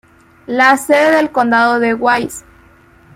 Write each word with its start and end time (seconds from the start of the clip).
La 0.47 0.77
sede 0.77 1.17
del 1.17 1.31
condado 1.31 1.79
es 1.83 1.95
Wise. 1.99 2.43